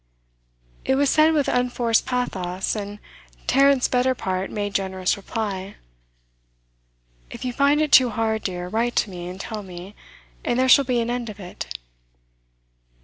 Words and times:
It 0.83 0.95
was 0.95 1.11
said 1.11 1.31
with 1.33 1.47
unforced 1.47 2.07
pathos, 2.07 2.75
and 2.75 2.97
Tarrant's 3.45 3.87
better 3.87 4.15
part 4.15 4.49
made 4.49 4.73
generous 4.73 5.15
reply. 5.15 5.75
'If 7.29 7.45
you 7.45 7.53
find 7.53 7.79
it 7.83 7.91
too 7.91 8.09
hard, 8.09 8.41
dear, 8.41 8.67
write 8.67 8.95
to 8.95 9.11
me, 9.11 9.27
and 9.27 9.39
tell 9.39 9.61
me, 9.61 9.93
and 10.43 10.57
there 10.57 10.67
shall 10.67 10.85
be 10.85 11.01
an 11.01 11.11
end 11.11 11.29
of 11.29 11.39
it. 11.39 11.77